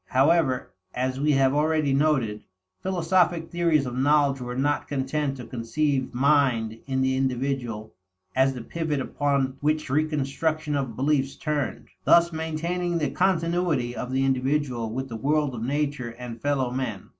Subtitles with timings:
[0.07, 2.43] However, as we have already noted,
[2.81, 7.93] philosophic theories of knowledge were not content to conceive mind in the individual
[8.35, 14.25] as the pivot upon which reconstruction of beliefs turned, thus maintaining the continuity of the
[14.25, 17.09] individual with the world of nature and fellow men.